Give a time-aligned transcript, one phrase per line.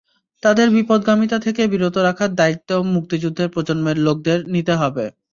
[0.43, 5.05] তাদের বিপথগামিতা থেকে বিরত রাখার দায়িত্ব মুক্তিযুদ্ধের প্রজন্মের লোকদের নিতে হবে।